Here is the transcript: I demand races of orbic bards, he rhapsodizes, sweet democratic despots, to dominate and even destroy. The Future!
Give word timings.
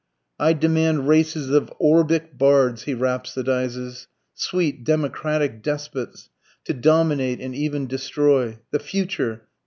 I 0.39 0.53
demand 0.53 1.07
races 1.07 1.51
of 1.51 1.71
orbic 1.79 2.35
bards, 2.35 2.85
he 2.85 2.95
rhapsodizes, 2.95 4.07
sweet 4.33 4.83
democratic 4.83 5.61
despots, 5.61 6.29
to 6.65 6.73
dominate 6.73 7.39
and 7.39 7.53
even 7.53 7.85
destroy. 7.85 8.57
The 8.71 8.79
Future! 8.79 9.43